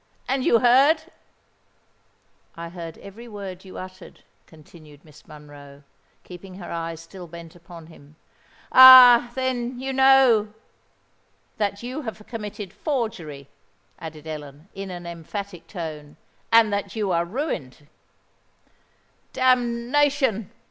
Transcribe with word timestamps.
"And 0.27 0.43
you 0.43 0.57
heard——" 0.61 1.03
"I 2.57 2.69
heard 2.69 2.97
every 2.97 3.27
word 3.27 3.63
you 3.63 3.77
uttered," 3.77 4.23
continued 4.47 5.05
Miss 5.05 5.27
Monroe, 5.27 5.83
keeping 6.23 6.55
her 6.55 6.71
eyes 6.71 6.99
still 6.99 7.27
bent 7.27 7.55
upon 7.55 7.85
him. 7.85 8.15
"Ah! 8.71 9.29
then 9.35 9.79
you 9.79 9.93
know——" 9.93 10.55
"That 11.57 11.83
you 11.83 12.01
have 12.01 12.25
committed 12.25 12.73
forgery," 12.73 13.47
added 13.99 14.25
Ellen, 14.25 14.69
in 14.73 14.89
an 14.89 15.05
emphatic 15.05 15.67
tone; 15.67 16.17
"and 16.51 16.73
that 16.73 16.95
you 16.95 17.11
are 17.11 17.23
ruined!" 17.23 17.85
"Damnation!" 19.33 20.49